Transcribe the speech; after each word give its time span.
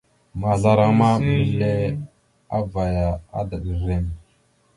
Maazlaraŋa 0.39 0.97
ma, 0.99 1.09
mbelle 1.21 1.73
avvaya, 2.57 3.09
adaɗ 3.39 3.63
rrem. 3.79 4.05